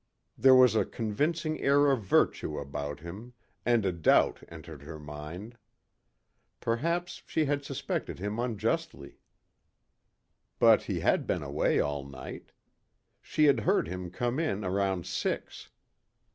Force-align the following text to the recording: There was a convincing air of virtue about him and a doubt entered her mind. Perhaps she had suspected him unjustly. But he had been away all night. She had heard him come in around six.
There 0.35 0.55
was 0.55 0.73
a 0.75 0.83
convincing 0.83 1.61
air 1.61 1.91
of 1.91 2.01
virtue 2.01 2.57
about 2.57 3.01
him 3.01 3.33
and 3.67 3.85
a 3.85 3.91
doubt 3.91 4.41
entered 4.49 4.81
her 4.81 4.97
mind. 4.97 5.59
Perhaps 6.59 7.21
she 7.27 7.45
had 7.45 7.63
suspected 7.63 8.17
him 8.17 8.39
unjustly. 8.39 9.19
But 10.57 10.81
he 10.81 11.01
had 11.01 11.27
been 11.27 11.43
away 11.43 11.79
all 11.79 12.03
night. 12.03 12.51
She 13.21 13.45
had 13.45 13.59
heard 13.59 13.87
him 13.87 14.09
come 14.09 14.39
in 14.39 14.65
around 14.65 15.05
six. 15.05 15.69